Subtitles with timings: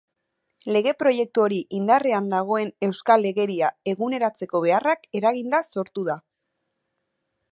[0.75, 6.19] Lege-proiektu hori indarrean dagoen euskal legeria eguneratzeko beharrak eraginda sortu da.